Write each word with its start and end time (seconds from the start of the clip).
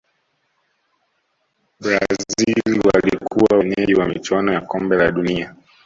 brazil 1.79 2.81
walikuwa 2.93 3.57
wenyeji 3.59 3.95
wa 3.95 4.07
michuano 4.07 4.53
ya 4.53 4.61
kombe 4.61 4.95
la 4.95 5.11
dunia 5.11 5.55